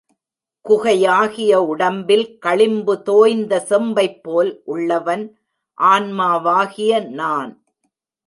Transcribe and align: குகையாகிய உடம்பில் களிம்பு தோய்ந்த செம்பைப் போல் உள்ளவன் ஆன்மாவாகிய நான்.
குகையாகிய 0.65 1.53
உடம்பில் 1.71 2.25
களிம்பு 2.45 2.93
தோய்ந்த 3.01 3.59
செம்பைப் 3.69 4.19
போல் 4.23 4.51
உள்ளவன் 4.65 5.25
ஆன்மாவாகிய 5.77 6.91
நான். 7.11 7.51